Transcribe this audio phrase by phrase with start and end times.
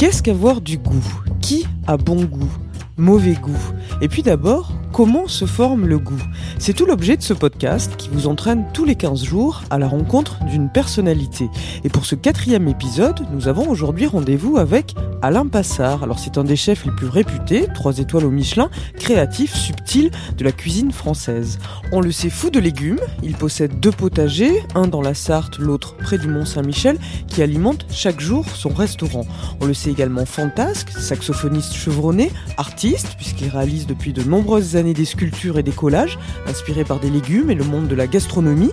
[0.00, 1.04] Qu'est-ce qu'avoir du goût?
[1.42, 2.50] Qui a bon goût?
[2.96, 3.60] Mauvais goût?
[4.00, 6.22] Et puis d'abord, comment se forme le goût?
[6.62, 9.88] C'est tout l'objet de ce podcast qui vous entraîne tous les 15 jours à la
[9.88, 11.48] rencontre d'une personnalité.
[11.84, 16.02] Et pour ce quatrième épisode, nous avons aujourd'hui rendez-vous avec Alain Passard.
[16.02, 20.44] Alors c'est un des chefs les plus réputés, 3 étoiles au Michelin, créatif, subtil de
[20.44, 21.58] la cuisine française.
[21.92, 25.96] On le sait fou de légumes, il possède deux potagers, un dans la Sarthe, l'autre
[25.96, 29.26] près du Mont Saint-Michel, qui alimentent chaque jour son restaurant.
[29.62, 35.06] On le sait également fantasque, saxophoniste chevronné, artiste, puisqu'il réalise depuis de nombreuses années des
[35.06, 36.18] sculptures et des collages,
[36.50, 38.72] inspirés par des légumes et le monde de la gastronomie.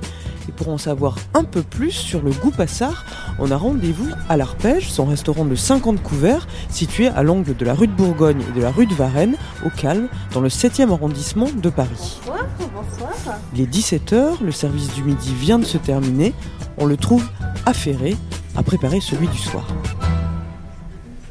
[0.50, 3.06] Et pour en savoir un peu plus sur le goût passard,
[3.40, 7.74] on a rendez-vous à l'Arpège, son restaurant de 50 couverts, situé à l'angle de la
[7.74, 11.48] rue de Bourgogne et de la rue de Varennes, au Calme, dans le 7e arrondissement
[11.54, 12.20] de Paris.
[12.26, 13.38] Bonsoir, bonsoir.
[13.54, 16.34] Il est 17h, le service du midi vient de se terminer.
[16.78, 17.28] On le trouve
[17.66, 18.16] affairé
[18.56, 19.68] à préparer celui du soir.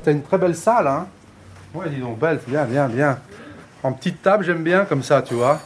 [0.05, 1.07] T'as une très belle salle, hein?
[1.75, 3.19] Ouais, dis donc, belle, bien, bien, bien.
[3.83, 5.61] En petite table, j'aime bien comme ça, tu vois.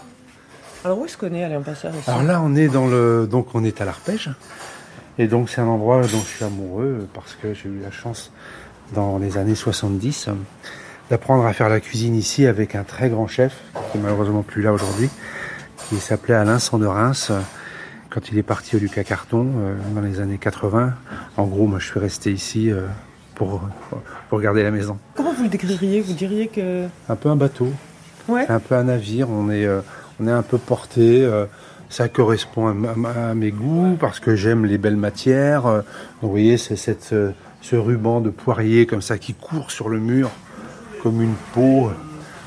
[0.84, 3.64] Alors où est-ce qu'on est, Alain ici Alors là, on est dans le, donc on
[3.64, 4.30] est à l'Arpège,
[5.18, 8.32] et donc c'est un endroit dont je suis amoureux parce que j'ai eu la chance
[8.94, 10.32] dans les années 70 euh,
[11.10, 13.60] d'apprendre à faire la cuisine ici avec un très grand chef
[13.92, 15.10] qui est malheureusement plus là aujourd'hui,
[15.88, 17.12] qui s'appelait Alain Sanderins.
[18.08, 20.94] Quand il est parti au Lucas Carton euh, dans les années 80,
[21.36, 22.86] en gros, moi, je suis resté ici euh,
[23.34, 23.60] pour
[24.30, 24.98] pour garder la maison.
[25.14, 26.00] Comment vous le décririez?
[26.00, 26.86] Vous diriez que...
[27.08, 27.68] Un peu un bateau.
[28.28, 28.46] Ouais.
[28.48, 29.80] Un peu un navire, on est, euh,
[30.20, 31.24] on est un peu porté.
[31.24, 31.46] euh,
[31.88, 35.66] ça correspond à, mes goûts parce que j'aime les belles matières.
[35.66, 35.80] euh,
[36.22, 37.32] vous voyez, c'est euh,
[37.62, 40.30] ce ruban de poirier comme ça qui court sur le mur
[41.02, 41.90] comme une peau.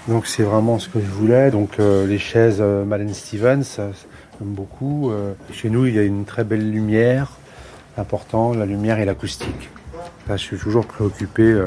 [0.07, 1.51] Donc c'est vraiment ce que je voulais.
[1.51, 3.94] Donc les chaises Malène Stevens, j'aime
[4.41, 5.12] beaucoup.
[5.51, 7.31] Chez nous, il y a une très belle lumière.
[7.97, 9.69] Important, la lumière et l'acoustique.
[10.28, 11.57] Là, je suis toujours préoccupé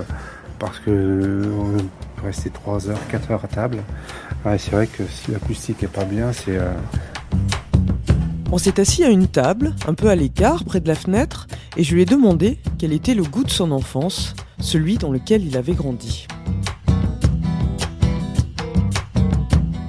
[0.58, 1.42] parce que
[2.26, 3.78] rester 3 heures, 4 heures à table.
[4.44, 6.72] Ouais, c'est vrai que si l'acoustique est pas bien, c'est euh,
[8.52, 11.82] On s'est assis à une table, un peu à l'écart, près de la fenêtre, et
[11.84, 15.56] je lui ai demandé quel était le goût de son enfance, celui dans lequel il
[15.56, 16.26] avait grandi.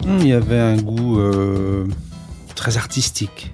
[0.06, 1.86] Hmm, Il y avait un goût euh,
[2.56, 3.54] très artistique.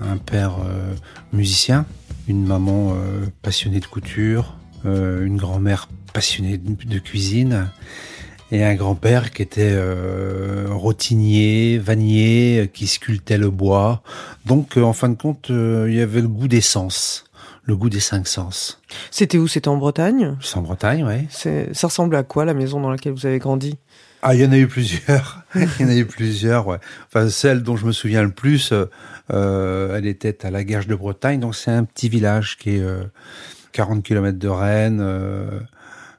[0.00, 0.94] Un père euh,
[1.32, 1.84] musicien,
[2.28, 7.70] une maman euh, passionnée de couture, euh, une grand-mère passionnée de, cuisine
[8.50, 14.02] et un grand-père qui était euh, rotinier, vannier, qui sculptait le bois.
[14.46, 17.24] Donc, euh, en fin de compte, euh, il y avait le goût des sens,
[17.64, 18.80] le goût des cinq sens.
[19.10, 19.46] C'était où?
[19.48, 20.36] C'était en Bretagne?
[20.40, 21.26] C'est en Bretagne.
[21.30, 23.76] C'est- Ça ressemble à quoi la maison dans laquelle vous avez grandi?
[24.22, 25.42] Ah, il y en a eu plusieurs.
[25.54, 26.78] il y en a eu plusieurs, ouais.
[27.06, 28.72] Enfin, celle dont je me souviens le plus,
[29.32, 31.38] euh, elle était à la Guerche de Bretagne.
[31.38, 33.04] Donc, c'est un petit village qui est euh,
[33.72, 35.60] 40 km de Rennes, euh,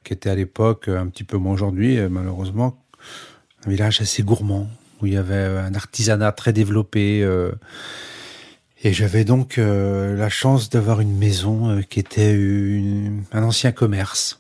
[0.09, 2.81] qui était à l'époque, euh, un petit peu moins aujourd'hui, euh, malheureusement,
[3.64, 4.68] un village assez gourmand,
[5.00, 7.22] où il y avait un artisanat très développé.
[7.22, 7.52] euh,
[8.84, 12.34] et j'avais donc la chance d'avoir une maison qui était
[13.34, 14.40] un ancien commerce.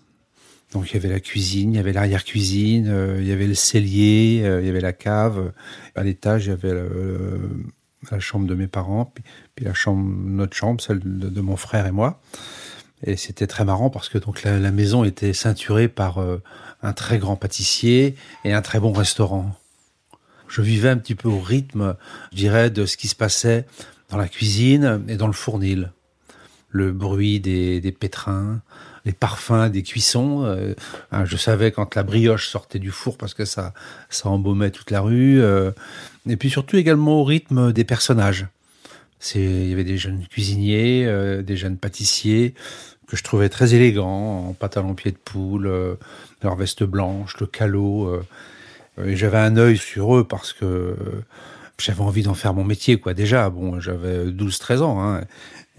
[0.71, 4.37] Donc il y avait la cuisine, il y avait l'arrière-cuisine, il y avait le cellier,
[4.61, 5.51] il y avait la cave.
[5.93, 6.73] À l'étage, il y avait
[8.09, 9.11] la chambre de mes parents,
[9.55, 12.21] puis, la chambre, notre chambre, celle de mon frère et moi.
[13.03, 16.41] Et c'était très marrant parce que donc la, maison était ceinturée par euh,
[16.83, 19.55] un très grand pâtissier et un très bon restaurant.
[20.47, 21.95] Je vivais un petit peu au rythme,
[22.31, 23.65] je dirais, de ce qui se passait
[24.09, 25.91] dans la cuisine et dans le fournil.
[26.71, 28.61] Le bruit des, pétrins,
[29.05, 30.43] les parfums des cuissons.
[30.43, 30.73] euh,
[31.11, 33.73] hein, je savais quand la brioche sortait du four parce que ça,
[34.09, 35.41] ça embaumait toute la rue.
[35.41, 35.71] euh,
[36.27, 38.47] et puis surtout également au rythme des personnages.
[39.35, 42.53] Il y avait des jeunes cuisiniers, des jeunes pâtissiers
[43.09, 45.95] que je trouvais très élégants, en pantalon pied de poule, euh,
[46.43, 48.05] leur veste blanche, le calot.
[48.07, 48.21] euh,
[49.15, 50.95] j'avais un œil sur eux parce que euh,
[51.79, 53.15] j'avais envie d'en faire mon métier, quoi.
[53.15, 55.21] Déjà, bon, j'avais 12-13 ans, hein,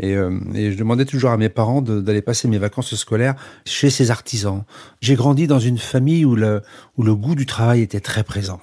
[0.01, 3.35] et, et je demandais toujours à mes parents d'aller passer mes vacances scolaires
[3.67, 4.65] chez ces artisans.
[5.03, 6.63] J'ai grandi dans une famille où le,
[6.97, 8.61] où le goût du travail était très présent.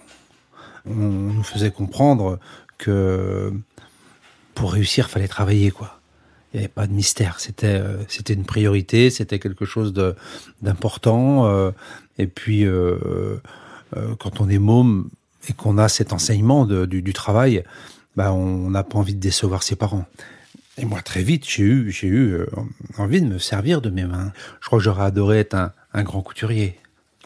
[0.87, 2.39] On nous faisait comprendre
[2.79, 3.53] que
[4.55, 5.96] pour réussir, fallait travailler, quoi.
[6.53, 7.39] Il n'y avait pas de mystère.
[7.39, 10.15] C'était euh, c'était une priorité, c'était quelque chose de
[10.61, 11.45] d'important.
[11.47, 11.71] euh,
[12.17, 13.37] et puis euh,
[14.19, 15.09] quand on est môme
[15.49, 17.63] et qu'on a cet enseignement de- du, du travail,
[18.15, 20.05] bah on n'a pas envie de décevoir ses parents.
[20.77, 22.37] Et moi très vite j'ai eu j'ai eu
[22.97, 24.31] envie de me servir de mes mains.
[24.61, 26.77] Je crois que j'aurais adoré être un, un grand couturier.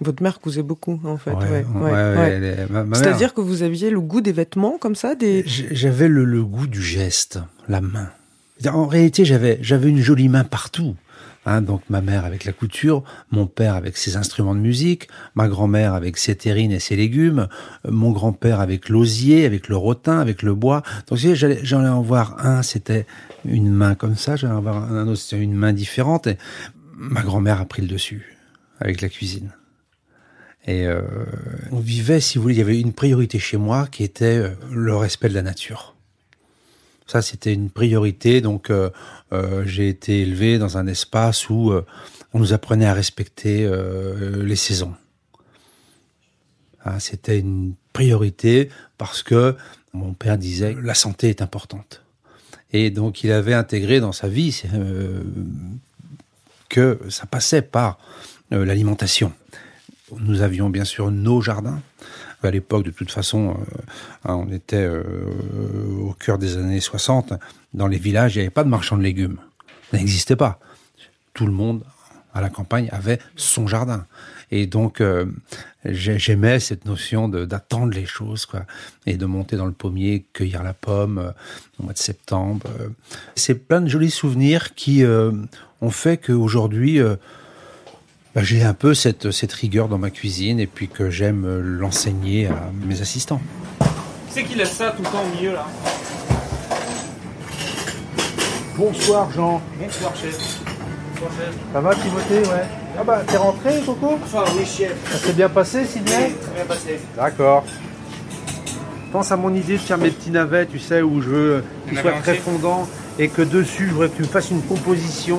[0.04, 1.32] Votre mère cousait beaucoup, en fait.
[1.32, 5.44] Ouais, ouais, ouais, C'est-à-dire que vous aviez le goût des vêtements comme ça, des.
[5.46, 8.10] J'avais le, le goût du geste, la main.
[8.68, 10.96] En réalité, j'avais j'avais une jolie main partout.
[11.48, 15.48] Hein, donc ma mère avec la couture, mon père avec ses instruments de musique, ma
[15.48, 17.48] grand-mère avec ses terrines et ses légumes,
[17.86, 20.84] euh, mon grand-père avec l'osier, avec le rotin, avec le bois.
[21.08, 23.08] Donc j'allais en voir un, c'était
[23.44, 26.28] une main comme ça, j'allais en voir un autre, c'était une main différente.
[26.28, 26.38] Et
[26.96, 28.38] ma grand-mère a pris le dessus
[28.80, 29.52] avec la cuisine.
[30.68, 31.02] Et euh,
[31.72, 34.50] on vivait, si vous voulez, il y avait une priorité chez moi qui était euh,
[34.72, 35.96] le respect de la nature.
[37.12, 38.40] Ça, c'était une priorité.
[38.40, 38.90] Donc, euh,
[39.34, 41.86] euh, j'ai été élevé dans un espace où euh,
[42.34, 43.70] on nous apprenait à respecter
[44.42, 44.94] les saisons.
[46.86, 49.58] Ah, c'était une priorité parce que
[49.92, 52.02] mon père disait la santé est importante.
[52.72, 54.64] Et donc, il avait intégré dans sa vie
[56.70, 58.00] que ça passait par
[58.52, 59.34] l'alimentation.
[60.18, 61.82] Nous avions bien sûr nos jardins.
[62.44, 63.76] À l'époque, de toute façon, euh,
[64.26, 65.04] hein, on était euh,
[66.02, 67.34] au cœur des années 60.
[67.74, 69.38] Dans les villages, il n'y avait pas de marchand de légumes.
[69.92, 70.60] Ça n'existait pas.
[71.34, 71.84] Tout le monde
[72.34, 74.06] à la campagne avait son jardin.
[74.52, 75.26] Et donc, euh,
[75.86, 78.66] j'ai- j'aimais cette notion d'attendre les choses, quoi,
[79.06, 81.34] et de monter dans le pommier, cueillir la pomme
[81.80, 82.66] au mois de septembre.
[83.36, 85.04] C'est plein de jolis souvenirs qui
[85.82, 87.00] ont fait qu'aujourd'hui,
[88.36, 91.62] bah, j'ai un peu cette, cette rigueur dans ma cuisine et puis que j'aime euh,
[91.62, 93.42] l'enseigner à mes assistants.
[93.80, 93.86] Qui
[94.30, 95.68] c'est qui laisse ça tout le temps au milieu là?
[98.78, 99.62] Bonsoir Jean.
[99.80, 100.38] Bonsoir chef.
[101.14, 101.56] Bonsoir chef.
[101.74, 102.50] Ça va Timothée?
[102.50, 102.66] Ouais.
[102.98, 104.18] Ah bah t'es rentré Coco?
[104.18, 104.96] Bonsoir, oui chef.
[105.12, 107.00] Ça s'est bien passé Sydney Très bien passé.
[107.18, 107.66] D'accord.
[109.12, 111.96] Pense à mon idée de faire mes petits navets, tu sais, où je veux qu'ils
[111.96, 112.88] Navets soient très fondants
[113.20, 115.38] et que dessus, je voudrais que tu me fasses une composition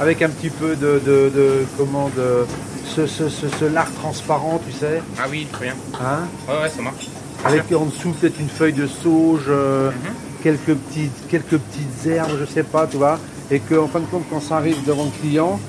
[0.00, 2.44] avec un petit peu de, de, de comment, de
[2.86, 5.74] ce, ce, ce, ce lard transparent, tu sais, Ah oui, très bien.
[6.00, 7.08] hein, Ouais, ouais, ça marche.
[7.44, 10.14] avec en dessous peut-être une feuille de sauge, euh, Mhm.
[10.42, 13.18] quelques petites, quelques petites herbes, je sais pas, tu vois,
[13.50, 15.60] et que en fin de compte, quand ça arrive devant le client,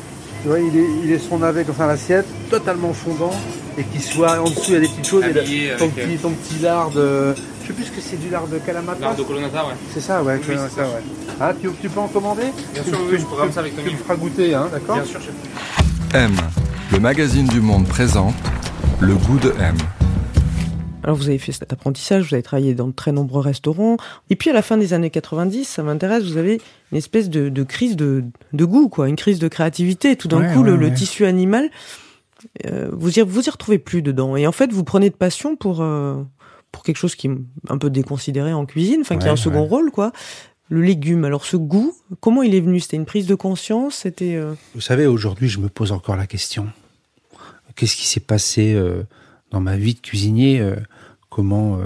[0.41, 3.33] tu vois, il est, il est son ça à l'assiette, totalement fondant,
[3.77, 5.31] et qu'il soit en dessous, il y a des petites choses, et
[5.77, 7.33] ton, avec, petit, ton petit lard de,
[7.63, 8.99] je sais plus ce que c'est du lard de calamata.
[8.99, 9.73] L'art de colonnata, ouais.
[9.93, 10.39] C'est ça, ouais.
[10.47, 10.89] Oui, ça, ouais.
[11.39, 12.43] Ah, tu, tu peux en commander
[12.73, 13.93] Bien Tu- sûr, oui, tu- oui, je programme tu- ça avec Tu Tommy.
[13.93, 15.33] me feras goûter, hein, d'accord Bien sûr, chef.
[16.13, 16.31] M,
[16.91, 18.35] le magazine du monde présente
[18.99, 19.75] le goût de M.
[21.05, 23.97] Alors vous avez fait cet apprentissage, vous avez travaillé dans de très nombreux restaurants.
[24.29, 26.61] Et puis à la fin des années 90, ça m'intéresse, vous avez
[26.93, 28.23] une espèce de, de crise de,
[28.53, 30.15] de goût, quoi, une crise de créativité.
[30.15, 30.93] Tout d'un Ouais, coup, le, ouais, le ouais.
[30.93, 31.69] tissu animal,
[32.67, 34.37] euh, vous y vous y retrouvez plus dedans.
[34.37, 36.23] Et en fait, vous prenez de passion pour euh,
[36.73, 37.37] pour quelque chose qui est
[37.69, 39.69] un peu déconsidéré en cuisine, enfin qui a un second ouais.
[39.69, 40.11] rôle, quoi.
[40.69, 41.23] Le légume.
[41.23, 42.79] Alors ce goût, comment il est venu?
[42.79, 43.95] C'était une prise de conscience?
[43.95, 46.67] C'était euh, Vous savez, aujourd'hui, je me pose encore la question.
[47.75, 49.03] Qu'est-ce qui s'est passé euh,
[49.51, 50.75] dans ma vie de cuisinier euh,
[51.29, 51.79] Comment.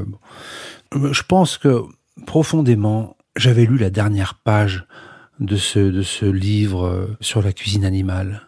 [0.93, 1.83] Je pense que
[2.25, 4.85] profondément, j'avais lu la dernière page
[5.39, 8.47] de ce de ce livre sur la cuisine animale.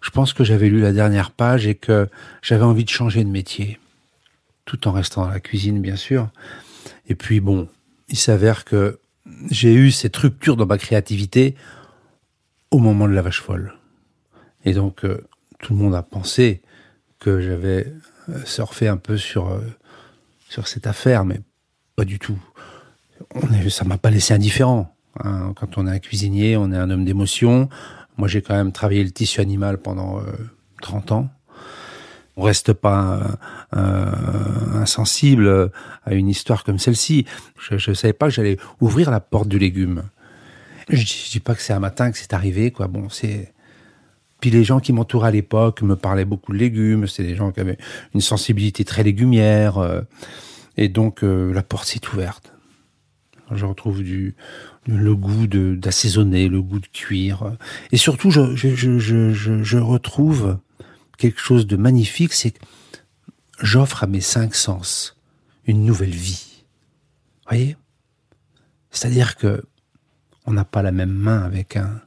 [0.00, 2.08] Je pense que j'avais lu la dernière page et que
[2.40, 3.78] j'avais envie de changer de métier,
[4.66, 6.28] tout en restant dans la cuisine, bien sûr.
[7.08, 7.68] Et puis bon,
[8.08, 8.98] il s'avère que
[9.50, 11.54] j'ai eu cette rupture dans ma créativité
[12.70, 13.74] au moment de la vache folle.
[14.64, 15.26] Et donc, euh,
[15.60, 16.60] tout le monde a pensé
[17.18, 17.92] que j'avais
[18.28, 19.60] euh, surfé un peu sur, euh,
[20.48, 21.40] sur cette affaire, mais
[21.94, 22.38] pas du tout.
[23.70, 24.94] Ça m'a pas laissé indifférent.
[25.24, 25.52] hein.
[25.56, 27.68] Quand on est un cuisinier, on est un homme d'émotion.
[28.18, 30.22] Moi, j'ai quand même travaillé le tissu animal pendant euh,
[30.82, 31.30] 30 ans.
[32.36, 33.38] On reste pas
[33.74, 34.10] euh,
[34.74, 35.70] insensible
[36.04, 37.24] à une histoire comme celle-ci.
[37.58, 40.02] Je ne savais pas que j'allais ouvrir la porte du légume.
[40.88, 42.86] Je je dis pas que c'est un matin que c'est arrivé, quoi.
[42.88, 43.52] Bon, c'est.
[44.40, 47.06] Puis les gens qui m'entouraient à l'époque me parlaient beaucoup de légumes.
[47.06, 47.78] C'est des gens qui avaient
[48.14, 49.78] une sensibilité très légumière.
[49.78, 50.02] euh,
[50.76, 52.52] et donc, euh, la porte s'est ouverte.
[53.50, 54.34] Je retrouve du,
[54.86, 57.56] le goût d'assaisonner, le goût de cuire.
[57.92, 60.58] Et surtout, je, je, je- je retrouve
[61.16, 62.64] quelque chose de magnifique, c'est que
[63.60, 65.16] j'offre à mes cinq sens
[65.64, 66.64] une nouvelle vie.
[67.48, 67.76] Voyez?
[68.90, 69.64] C'est-à-dire que
[70.46, 72.00] on n'a pas la même main avec un,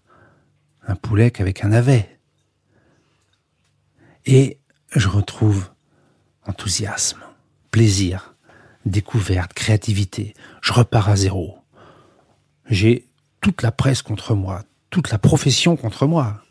[0.88, 2.20] un poulet qu'avec un navet.
[4.26, 4.60] Et
[4.96, 5.70] je retrouve
[6.46, 7.22] enthousiasme,
[7.70, 8.36] plaisir,
[8.86, 10.34] découverte, créativité.
[10.62, 11.60] Je repars à zéro.
[12.70, 13.08] J'ai
[13.42, 16.42] toute la presse contre moi, toute la profession contre moi.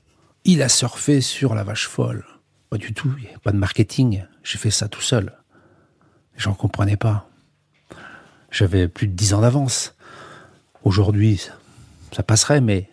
[0.44, 2.24] Il a surfé sur la vache folle.
[2.70, 4.24] Pas du tout, il n'y a pas de marketing.
[4.42, 5.32] J'ai fait ça tout seul.
[6.36, 7.28] J'en comprenais pas.
[8.50, 9.94] J'avais plus de dix ans d'avance.
[10.84, 11.40] Aujourd'hui,
[12.12, 12.88] ça, passerait, mais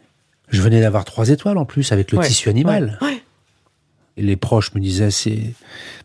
[0.49, 2.97] je venais d'avoir trois étoiles en plus avec le Ouais, tissu animal.
[3.01, 3.23] ouais, ouais.
[4.17, 5.53] Et les proches me disaient, c'est,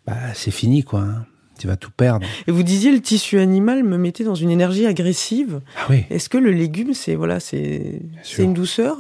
[0.07, 1.01] bah, fini, quoi.
[1.03, 1.27] hein.
[1.59, 2.27] Tu vas tout perdre.
[2.47, 5.61] Et vous disiez le tissu animal me mettait dans une énergie agressive.
[5.77, 6.05] Ah oui.
[6.09, 8.01] Est-ce que le légume, c'est voilà, c'est
[8.39, 8.97] une douceur?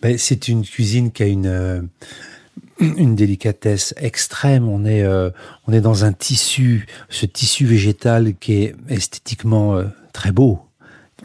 [0.00, 1.82] Ben, c'est une cuisine qui a une euh,
[2.80, 4.68] une délicatesse extrême.
[4.68, 5.30] On est euh,
[5.66, 10.60] on est dans un tissu, ce tissu végétal qui est esthétiquement euh, très beau.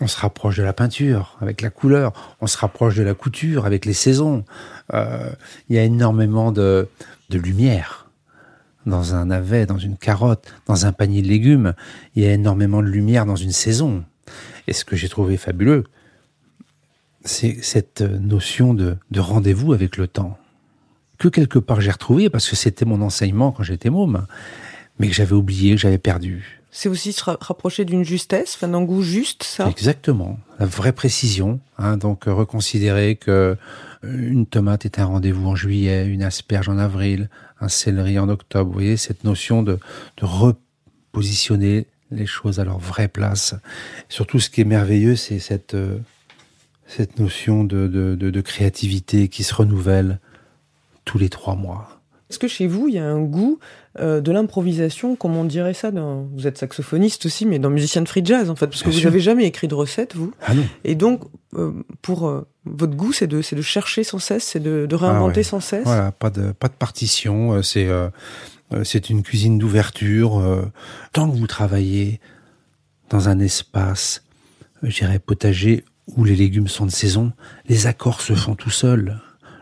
[0.02, 2.36] On se rapproche de la peinture avec la couleur.
[2.40, 4.46] On se rapproche de la couture avec les saisons.
[4.94, 5.30] Euh,
[5.70, 6.88] Il y a énormément de
[7.30, 8.10] de lumière
[8.86, 11.74] dans un navet, dans une carotte, dans un panier de légumes.
[12.16, 14.04] Il y a énormément de lumière dans une saison.
[14.68, 15.84] Et ce que j'ai trouvé fabuleux,
[17.24, 20.38] c'est cette notion de, de rendez-vous avec le temps.
[21.20, 24.26] Que quelque part j'ai retrouvé, parce que c'était mon enseignement quand j'étais môme,
[24.98, 26.56] mais que j'avais oublié, que j'avais perdu.
[26.72, 29.68] C'est aussi se ra- rapprocher d'une justesse, enfin, d'un goût juste, ça?
[29.70, 31.60] Exactement, la vraie précision.
[31.78, 33.58] Hein, donc euh, reconsidérer que euh,
[34.04, 38.70] une tomate est un rendez-vous en juillet, une asperge en avril, un céleri en octobre.
[38.70, 39.80] Vous voyez cette notion de,
[40.18, 43.56] de repositionner les choses à leur vraie place.
[44.08, 45.98] Surtout, ce qui est merveilleux, c'est cette euh,
[46.88, 50.20] cette notion de, de, de, de créativité qui se renouvelle
[51.10, 52.02] tous les trois mois.
[52.30, 53.58] Est-ce que chez vous, il y a un goût
[54.00, 56.28] euh, de l'improvisation, comme on dirait ça dans...
[56.36, 59.02] Vous êtes saxophoniste aussi, mais dans musicien de free jazz, en fait, parce que vous
[59.02, 60.32] n'avez jamais écrit de recette, vous.
[60.46, 61.24] Ah non Et donc,
[61.56, 61.72] euh,
[62.04, 65.44] pour euh, votre goût, c'est de, chercher sans cesse, c'est de, de réinventer Ah ouais.
[65.44, 65.86] sans cesse.
[65.86, 67.64] Voilà, pas de pas de partition.
[67.64, 67.88] C'est
[68.84, 70.44] c'est une cuisine d'ouverture.
[71.14, 72.20] Tant que vous travaillez
[73.10, 74.24] dans un espace,
[74.84, 77.32] je dirais potager où les légumes sont de saison,
[77.68, 79.20] les accords se font tout seuls.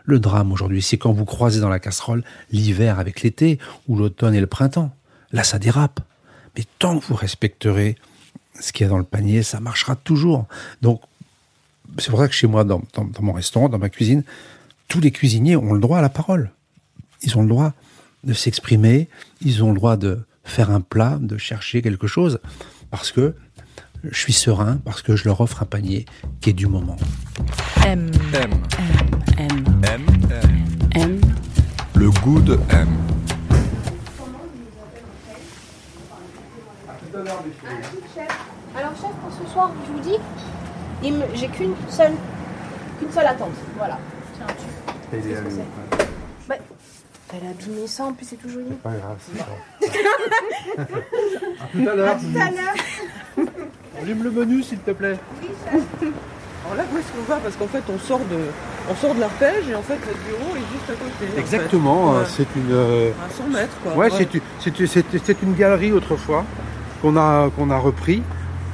[0.08, 4.34] Le drame aujourd'hui, c'est quand vous croisez dans la casserole l'hiver avec l'été ou l'automne
[4.34, 4.90] et le printemps.
[5.32, 6.00] Là, ça dérape.
[6.56, 7.94] Mais tant que vous respecterez
[8.58, 10.46] ce qu'il y a dans le panier, ça marchera toujours.
[10.80, 11.02] Donc,
[11.98, 14.24] c'est pour ça que chez moi, dans, dans- dans mon restaurant, dans ma cuisine,
[14.88, 16.52] tous les cuisiniers ont le droit à la parole.
[17.22, 17.74] Ils ont le droit
[18.24, 19.10] de s'exprimer,
[19.42, 22.40] ils ont le droit de faire un plat, de chercher quelque chose,
[22.90, 23.34] parce que
[24.10, 26.06] je suis serein, parce que je leur offre un panier
[26.40, 26.96] qui est du moment.
[27.84, 28.50] M, M.
[28.78, 29.07] M,
[29.90, 30.04] M.
[30.96, 31.20] M.
[31.94, 32.88] Le goût de M.
[38.76, 40.18] Alors chef, pour ce soir, je vous dis,
[41.34, 42.12] j'ai qu'une seule,
[42.98, 43.52] qu'une seule attente.
[43.78, 43.98] Voilà.
[44.36, 44.66] Tiens, tu.
[45.10, 46.06] Qu'est-ce que c'est
[46.48, 46.56] Bah,
[47.32, 48.66] Elle a abîmé ça, en plus c'est tout joli.
[48.82, 49.46] Pas grave, c'est ça.
[50.82, 52.16] à tout à l'heure.
[54.02, 55.18] Allume le menu, s'il te plaît.
[56.66, 58.38] Alors là, où est-ce qu'on va Parce qu'en fait, on sort de,
[58.90, 61.32] on sort de l'arpège et en fait, votre bureau est juste à côté.
[61.34, 62.16] en Exactement, fait.
[62.16, 62.26] euh, Ouais.
[62.28, 62.72] c'est une.
[62.72, 63.94] euh, À 100 mètres, quoi.
[63.96, 64.80] Ouais, c'est une- c'est
[65.56, 66.44] galerie autrefois
[67.02, 68.22] qu'on a, qu'on a repris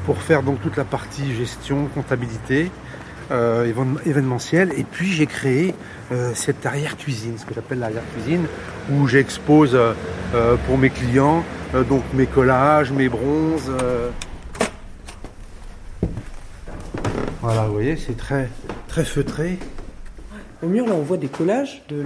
[0.07, 2.71] pour faire donc toute la partie gestion, comptabilité,
[3.31, 4.73] euh, évén- événementiel.
[4.77, 5.75] Et puis j'ai créé
[6.13, 8.47] euh, cette arrière-cuisine, ce que j'appelle l'arrière-cuisine,
[8.93, 9.95] où j'expose euh,
[10.67, 11.43] pour mes clients
[11.89, 13.73] donc mes collages, mes bronzes.
[17.43, 18.49] Voilà, vous voyez, c'est très,
[18.89, 19.59] très feutré.
[20.65, 22.05] Au mur, là, on voit des collages de,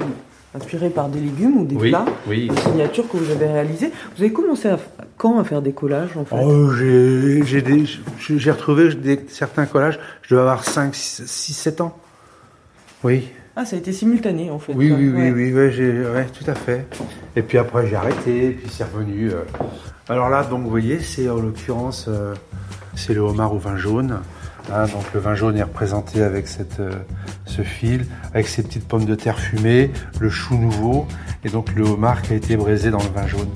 [0.54, 2.06] inspirés par des légumes ou des plats.
[2.26, 2.48] oui.
[2.48, 3.92] Des signatures que vous avez réalisées.
[4.16, 4.78] Vous avez commencé à,
[5.16, 6.36] quand à faire des collages, en fait?
[6.42, 11.96] Oh, j'ai retrouvé des, certains collages, je devais avoir 5, 6, 7 ans.
[13.04, 14.72] Oui, Ah, ça a été simultané, en fait.
[14.74, 15.30] oui, oui, Ouais.
[15.32, 15.80] oui, oui,
[16.14, 16.86] ouais, tout à fait.
[17.36, 19.30] Et puis après, j'ai arrêté, puis c'est revenu.
[19.30, 19.42] euh.
[20.08, 22.34] Alors là, donc, vous voyez, c'est en l'occurrence, euh,
[22.96, 24.20] c'est le homard au vin jaune.
[24.72, 24.86] Hein.
[24.86, 26.46] donc le vin jaune est représenté avec
[26.80, 26.90] euh,
[27.46, 31.06] ce fil, avec ces petites pommes de terre fumées, le chou nouveau,
[31.44, 33.50] et donc le homard qui a été braisé dans le vin jaune.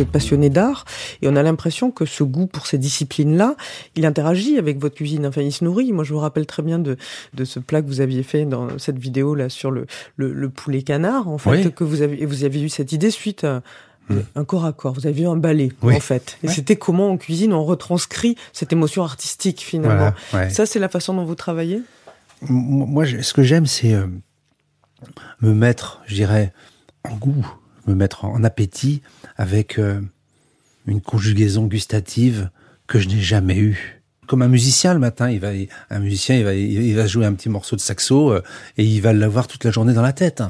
[0.00, 0.86] Vous êtes passionné d'art
[1.20, 3.54] et on a l'impression que ce goût pour ces disciplines-là,
[3.96, 5.26] il interagit avec votre cuisine.
[5.26, 5.92] Enfin, il se nourrit.
[5.92, 6.96] Moi, je vous rappelle très bien de,
[7.34, 10.80] de ce plat que vous aviez fait dans cette vidéo-là sur le, le, le poulet
[10.80, 11.72] canard, en fait, Oui.
[11.74, 13.62] que vous avez, et vous avez eu cette idée suite à
[14.08, 14.22] Hmm.
[14.34, 14.92] un corps à corps.
[14.94, 15.94] Vous avez eu un ballet, Oui.
[15.94, 16.36] en fait.
[16.42, 16.52] Et Ouais.
[16.52, 20.12] c'était comment en cuisine on retranscrit cette émotion artistique, finalement.
[20.32, 20.50] Voilà, ouais.
[20.50, 21.80] Ça, c'est la façon dont vous travaillez?
[22.48, 24.06] Moi, ce que j'aime, c'est euh,
[25.42, 26.52] me mettre, je dirais,
[27.08, 27.46] en goût,
[27.90, 29.02] me mettre en appétit
[29.36, 30.00] avec euh,
[30.86, 32.50] une conjugaison gustative
[32.86, 34.00] que je n'ai jamais eue.
[34.26, 35.50] Comme un musicien le matin, il va,
[35.90, 38.42] un musicien, il va, il va jouer un petit morceau de saxo euh,
[38.78, 40.42] et il va l'avoir toute la journée dans la tête.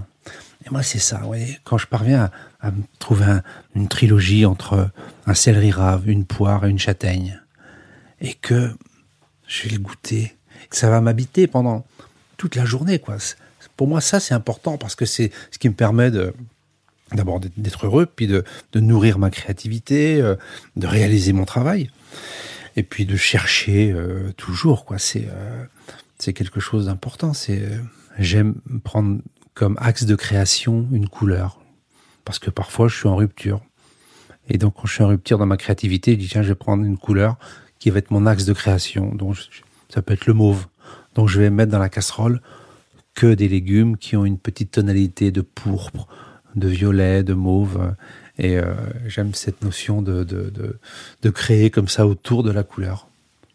[0.66, 1.58] Et moi, c'est ça, ouais.
[1.64, 2.30] Quand je parviens
[2.60, 3.42] à, trouver un-
[3.74, 4.90] une trilogie entre
[5.26, 7.40] un céleri rave, une poire et une châtaigne,
[8.20, 8.70] et que
[9.46, 10.36] je vais le goûter,
[10.68, 11.86] que ça va m'habiter pendant
[12.36, 13.16] toute la journée, quoi.
[13.76, 16.34] Pour moi, ça, c'est important parce que c'est ce qui me permet de
[17.14, 20.36] d'abord d'être- heureux, puis de, nourrir ma créativité, euh,
[20.76, 21.90] de réaliser mon travail,
[22.76, 24.98] et puis de chercher euh, toujours, quoi.
[24.98, 25.64] C'est euh,
[26.18, 27.32] c'est quelque chose d'important.
[27.32, 27.62] C'est
[28.18, 29.20] j'aime prendre
[29.54, 31.60] comme axe de création une couleur
[32.24, 33.60] parce que parfois je suis en rupture.
[34.48, 36.54] Et donc quand je suis en rupture dans ma créativité, je dis tiens, je vais
[36.54, 37.36] prendre une couleur
[37.78, 39.14] qui va être mon axe de création.
[39.14, 39.42] Donc je-
[39.88, 40.66] ça peut être le mauve.
[41.14, 42.40] Donc je vais mettre dans la casserole
[43.14, 46.06] que des légumes qui ont une petite tonalité de pourpre,
[46.54, 47.94] de violet, de mauve.
[48.38, 48.74] Et euh,
[49.06, 50.78] j'aime cette notion de, de, de,
[51.22, 53.08] de créer comme ça autour de la couleur.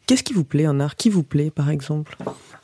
[0.06, 0.96] Qu'est-ce qui vous plaît en art?
[0.96, 2.16] Qui vous plaît, par exemple?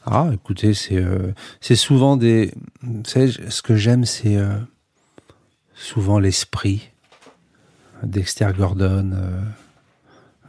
[0.05, 2.53] Ah, écoutez, c'est euh, c'est souvent des.
[2.81, 4.53] Vous savez, ce que j'aime, c'est euh,
[5.73, 6.89] souvent l'esprit.
[8.03, 9.41] Dexter Gordon, euh,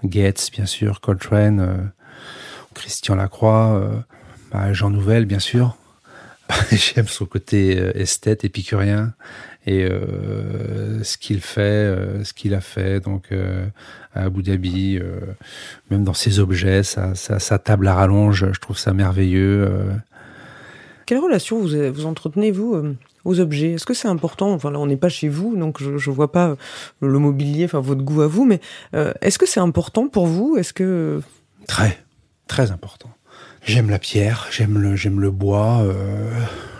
[0.04, 1.76] Gates, bien sûr, Coltrane, euh,
[2.74, 4.00] Christian Lacroix, euh,
[4.50, 5.76] bah, Jean Nouvel, bien sûr.
[6.72, 9.14] j'aime son côté euh, esthète, épicurien,
[9.66, 13.66] et euh, ce qu'il fait, euh, ce qu'il a fait, donc euh,
[14.14, 15.00] à Abu Dhabi.
[15.90, 19.68] même dans ses objets, sa, sa, sa table à rallonge, je trouve ça merveilleux.
[21.06, 23.72] Quelle relation vous, vous entretenez, vous, euh, aux objets?
[23.72, 24.52] Est-ce que c'est important?
[24.52, 26.56] Enfin, là, on n'est pas chez vous, donc je ne vois pas
[27.00, 28.60] le mobilier, enfin, votre goût à vous, mais
[28.94, 30.56] euh, est-ce que c'est important pour vous?
[30.56, 31.20] Est-ce que...
[31.66, 31.98] Très,
[32.46, 33.10] très important.
[33.64, 35.82] J'aime la pierre, j'aime le, j'aime le bois.
[35.82, 36.30] Euh,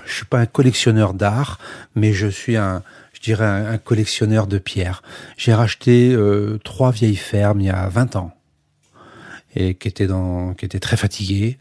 [0.06, 1.58] je suis pas un collectionneur d'art,
[1.94, 2.82] mais je suis un,
[3.12, 5.02] je dirais un, collectionneur de pierres.
[5.36, 8.32] J'ai racheté euh, trois vieilles fermes il y a 20 ans
[9.54, 11.58] et qui étaient dans, qui étaient très fatiguées.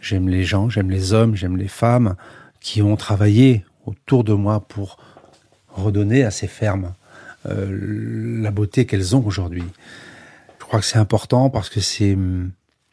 [0.00, 2.16] J'aime les gens, j'aime les hommes, j'aime les femmes
[2.60, 4.98] qui ont travaillé autour de moi pour
[5.68, 6.94] redonner à ces fermes
[7.46, 9.64] euh, la beauté qu'elles ont aujourd'hui.
[10.58, 12.16] Je crois que c'est important parce que c'est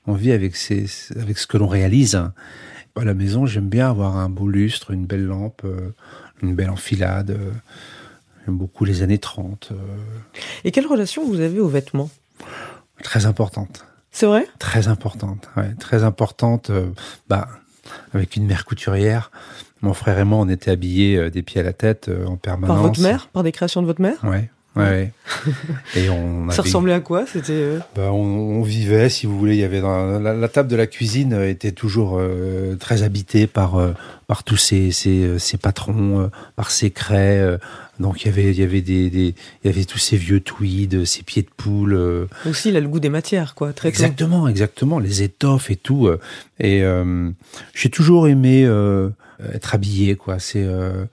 [0.07, 0.85] on vit avec, ces,
[1.19, 2.21] avec ce que l'on réalise.
[2.97, 5.89] À la maison, j'aime bien avoir un beau lustre, une belle lampe, euh,
[6.41, 7.31] une belle enfilade.
[7.31, 7.51] euh,
[8.45, 9.69] J'aime beaucoup les années 30.
[9.71, 9.75] euh,
[10.63, 12.09] Et quelle relation vous avez aux vêtements?
[13.03, 13.85] Très importante.
[14.11, 14.47] C'est vrai?
[14.59, 15.49] Très importante.
[15.57, 16.69] Ouais, très importante.
[16.69, 16.87] euh,
[17.27, 17.49] bah,
[18.13, 19.29] avec une mère couturière,
[19.81, 22.75] mon frère et moi, on était habillés des pieds à la tête euh, en permanence.
[22.77, 23.27] Par votre mère?
[23.27, 24.23] Par des créations de votre mère?
[24.23, 24.49] Ouais.
[24.75, 25.11] Ouais.
[25.95, 27.77] Et on Ça avait- ressemblait à quoi C'était...
[27.95, 28.15] Bah, on,
[28.59, 31.33] on vivait, si vous voulez, il y avait dans, la, la table de la cuisine
[31.33, 33.93] euh, était toujours euh, très habitée par euh,
[34.27, 37.39] par tous ces ces, euh, ces patrons, euh, par ces craies.
[37.39, 37.57] euh,
[37.99, 39.33] donc il y avait il y avait des, des
[39.63, 41.93] il y avait tous ces vieux tweeds, ces pieds de poule.
[41.93, 43.93] euh, Aussi, il a le goût des matières, quoi, très tôt.
[43.93, 46.07] exactement, exactement, les étoffes et tout.
[46.07, 46.19] euh,
[46.59, 47.29] et euh,
[47.73, 49.09] j'ai toujours aimé euh,
[49.53, 50.39] être habillé, quoi.
[50.39, 51.05] C'est euh,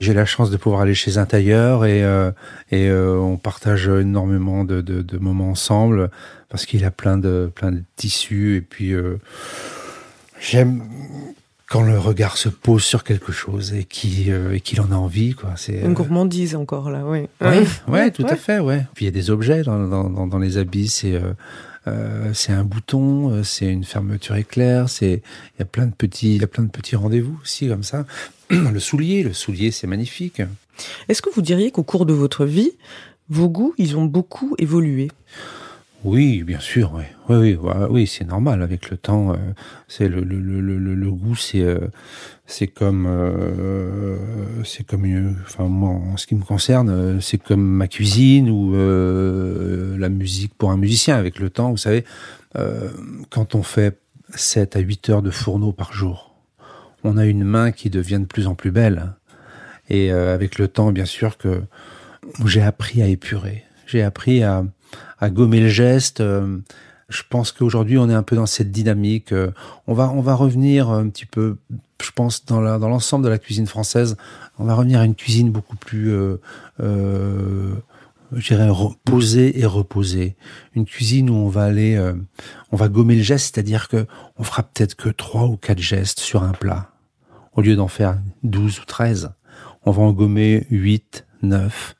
[0.00, 2.30] j'ai la chance de pouvoir aller chez un tailleur et, euh,
[2.70, 6.10] et euh, on partage énormément de, de, de moments ensemble
[6.48, 9.18] parce qu'il a plein de, plein de tissus et puis euh,
[10.40, 10.82] j'aime
[11.68, 13.86] quand le regard se pose sur quelque chose et
[14.28, 17.26] euh, qu'il en a envie quoi c'est Une euh, gourmandise encore, là, oui.
[17.40, 17.66] Ouais, Ouais.
[17.88, 18.86] ouais, tout à fait, ouais.
[18.94, 21.32] Puis il y a des objets dans, dans, dans, dans les habits, c'est euh,
[21.88, 25.22] euh, c'est un bouton, euh, c'est une fermeture éclair, c'est
[25.54, 27.82] il y a plein de petits il y a plein de petits rendez-vous aussi comme
[27.82, 28.06] ça.
[28.50, 30.40] Le soulier, le soulier, c'est magnifique.
[31.08, 32.72] Est-ce que vous diriez qu'au cours de votre vie,
[33.28, 35.08] vos goûts, ils ont beaucoup évolué?
[36.06, 39.32] Oui, bien sûr, oui, oui, ouais, oui, c'est normal avec le temps.
[39.32, 39.36] euh,
[39.88, 40.60] c'est le, le, le,
[40.94, 41.88] le, goût, c'est euh,
[42.76, 44.16] comme euh,
[44.64, 48.48] c'est comme une- enfin moi en ce qui me concerne, euh, c'est comme ma cuisine
[48.50, 51.16] ou euh, la musique pour un musicien.
[51.16, 52.04] Avec le temps, vous savez,
[52.56, 52.88] euh,
[53.30, 53.98] quand on fait
[54.32, 56.36] 7 à 8 heures de fourneau par jour,
[57.02, 59.14] on a une main qui devient de plus en plus belle.
[59.90, 61.62] Et euh, avec le temps, bien sûr que
[62.44, 63.64] j'ai appris à épurer.
[63.86, 64.64] J'ai appris à,
[65.18, 66.20] à gommer le geste.
[66.20, 66.58] euh,
[67.08, 69.32] je pense qu'aujourd'hui, on est un peu dans cette dynamique.
[69.32, 69.50] euh,
[69.86, 71.56] On va, on va revenir un petit peu,
[72.02, 74.16] je pense, dans la, dans l'ensemble de la cuisine française,
[74.58, 76.10] on va revenir à une cuisine beaucoup plus,
[76.80, 77.74] euh,
[78.32, 80.36] je dirais, et reposée.
[80.74, 82.14] Une cuisine où on va aller, euh,
[82.72, 86.18] on va gommer le geste, c'est-à-dire que on fera peut-être que trois ou quatre gestes
[86.20, 86.90] sur un plat,
[87.54, 89.30] au lieu d'en faire 12 ou 13.
[89.84, 91.94] On va en gommer 8, 9.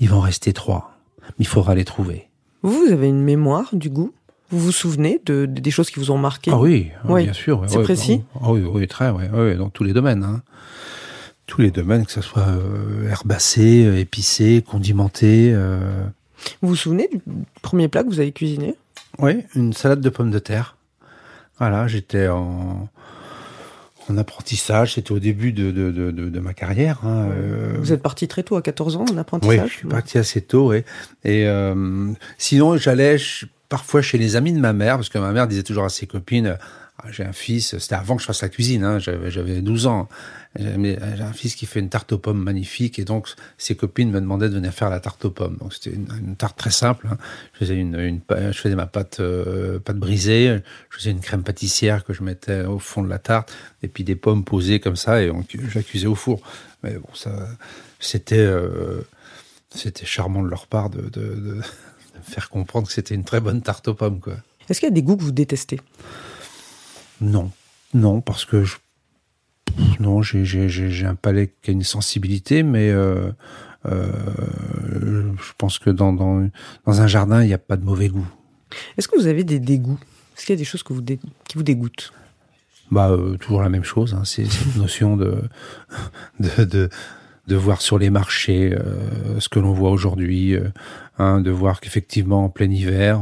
[0.00, 0.98] Il va en rester trois.
[1.38, 2.27] Mais il faudra les trouver.
[2.62, 4.12] Vous, vous avez une mémoire du goût?
[4.50, 6.50] Vous vous souvenez de, de- des choses qui vous ont marqué?
[6.52, 7.24] Ah oui, Oui.
[7.24, 7.62] bien sûr.
[7.68, 8.22] C'est précis?
[8.42, 10.24] oui, oui, très, ouais, dans tous les domaines.
[10.24, 10.42] Hein.
[11.46, 15.52] Tous les domaines, que ce soit euh, herbacé, euh, épicé, condimenté.
[15.54, 16.04] euh.
[16.62, 17.20] Vous vous souvenez du
[17.62, 18.74] premier plat que vous avez cuisiné?
[19.18, 20.76] Oui, une salade de pommes de terre.
[21.58, 22.88] Voilà, j'étais en,
[24.10, 27.00] en apprentissage, c'était au début de, de, de, ma carrière.
[27.04, 29.88] hein, euh, Vous êtes parti très tôt, à 14 ans, en oui, apprentissage je suis
[29.88, 30.68] parti assez tôt.
[30.68, 30.84] ouais.
[31.24, 33.16] Et euh, sinon, j'allais
[33.68, 36.06] parfois chez les amis de ma mère, parce que ma mère disait toujours à ses
[36.06, 36.56] copines
[37.10, 40.08] J'ai un fils, c'était avant que je fasse la cuisine, hein, j'avais j'avais 12 ans.
[40.58, 44.10] J'ai j'ai un fils qui fait une tarte aux pommes magnifique, et donc ses copines
[44.10, 45.56] me demandaient de venir faire la tarte aux pommes.
[45.60, 47.06] Donc c'était une, tarte très simple.
[47.10, 47.16] hein.
[47.54, 52.04] Je, faisais une, je faisais ma pâte, euh, pâte brisée, je faisais une crème pâtissière
[52.04, 55.22] que je mettais au fond de la tarte, et puis des pommes posées comme ça,
[55.22, 55.30] et
[55.72, 56.40] j'accusais au four.
[56.82, 57.30] Mais bon, ça,
[58.00, 58.38] c'était.
[58.38, 59.02] euh,
[59.74, 61.60] c'était charmant de leur part de, de,
[62.22, 64.34] faire comprendre que c'était une très bonne tarte aux pommes, quoi.
[64.68, 65.80] Est-ce qu'il y a des goûts que vous détestez?
[67.20, 67.50] Non,
[67.94, 68.76] non, parce que je,
[70.00, 73.30] non, j'ai, un palais qui a une sensibilité, mais euh,
[73.86, 74.12] euh,
[75.36, 76.48] je pense que dans, dans,
[76.86, 78.28] dans un jardin, il n'y a pas de mauvais goût.
[78.96, 79.98] Est-ce que vous avez des dégoûts?
[80.36, 82.12] Est-ce qu'il y a des choses que vous dé- qui vous dégoûtent?
[82.90, 84.14] Bah, euh, toujours la même chose.
[84.14, 85.42] Hein, c'est cette notion de,
[86.40, 86.88] de, de,
[87.46, 90.56] de voir sur les marchés euh, ce que l'on voit aujourd'hui,
[91.18, 93.20] hein, de voir qu'effectivement en plein hiver,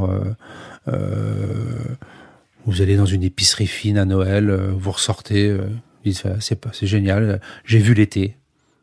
[0.89, 1.65] euh,
[2.67, 6.37] vous allez dans une épicerie fine à Noël, euh, vous ressortez, euh, vous dites, Ah,
[6.41, 7.41] c'est pas, c'est génial.
[7.65, 8.37] J'ai vu l'été.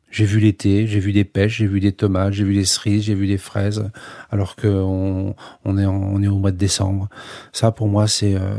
[0.09, 3.03] J'ai vu l'été, j'ai vu des pêches, j'ai vu des tomates, j'ai vu des cerises,
[3.03, 3.89] j'ai vu des fraises,
[4.29, 5.33] alors que on,
[5.65, 7.09] est on est au mois de décembre.
[7.51, 8.53] Ça, pour moi, c'est euh,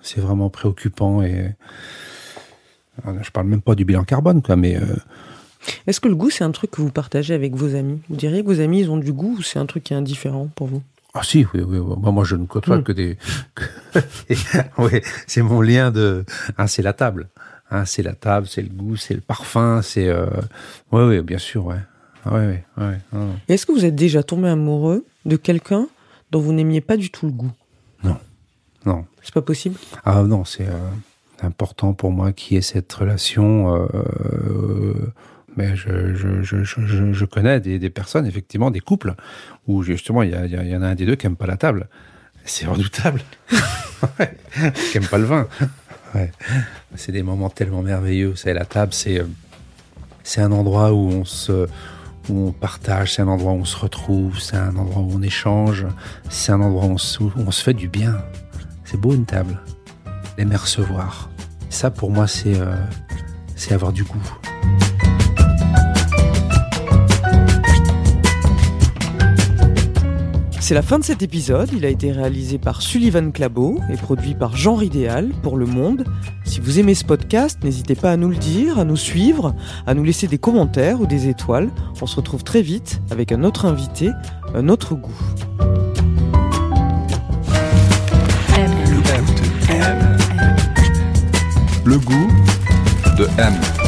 [0.00, 1.54] c'est vraiment préoccupant et
[3.06, 4.96] euh, je parle même pas du bilan carbone, quoi, mais euh,
[5.88, 8.00] Est-ce que le goût, c'est un truc que vous partagez avec vos amis?
[8.08, 9.96] Vous diriez que vos amis, ils ont du goût ou c'est un truc qui est
[9.96, 10.82] indifférent pour vous?
[11.14, 11.94] Ah si, oui, oui, oui.
[12.12, 12.82] Moi, je ne côtoie Mm.
[12.84, 13.18] que des.
[14.78, 16.24] oui, c'est mon lien de.
[16.56, 17.28] Ah, c'est la table.
[17.70, 20.08] Hein, c'est la table, c'est le goût, c'est le parfum, c'est.
[20.08, 20.26] Euh...
[20.90, 21.76] Oui, oui, bien sûr, ouais.
[22.24, 22.98] Ah, Ouais, ouais, ouais.
[23.12, 23.34] non.
[23.48, 25.88] Est-ce que vous êtes déjà tombé amoureux de quelqu'un
[26.30, 27.50] dont vous n'aimiez pas du tout le goût?
[28.84, 29.04] Non.
[29.22, 29.76] C'est pas possible?
[30.04, 30.72] Ah non, c'est euh,
[31.40, 33.72] important pour moi qu'il y ait cette relation.
[33.76, 35.12] euh,
[35.56, 39.14] mais je, je, je, je, connais des, des personnes, effectivement, des couples,
[39.66, 41.46] où justement, il y, a- il y en a un des deux qui aime pas
[41.46, 41.88] la table.
[42.44, 43.20] C'est redoutable.
[44.18, 44.34] Ouais.
[44.90, 45.46] qui aime pas le vin.
[46.12, 46.32] Ouais.
[46.96, 48.34] C'est des moments tellement merveilleux.
[48.34, 49.26] C'est la table, c'est euh,
[50.24, 51.68] c'est un endroit où on se
[52.28, 55.22] où on partage, c'est un endroit où on se retrouve, c'est un endroit où on
[55.22, 55.86] échange,
[56.30, 58.16] c'est un endroit où on se, où on se fait du bien.
[58.84, 59.60] C'est beau une table.
[60.36, 61.30] L'aimer recevoir.
[61.70, 62.74] Ça, pour moi, c'est euh,
[63.54, 64.32] c'est avoir du goût.
[70.72, 71.68] C'est la fin de cet épisode.
[71.76, 76.06] Il a été réalisé par Sullivan Clabot et produit par Jean Ridéal pour Le Monde.
[76.44, 79.54] Si vous aimez ce podcast, n'hésitez pas à nous le dire, à nous suivre,
[79.86, 81.68] à nous laisser des commentaires ou des étoiles.
[82.00, 84.12] On se retrouve très vite avec un autre invité,
[84.54, 85.12] un autre goût.
[91.84, 92.28] Le goût
[93.18, 93.81] de M.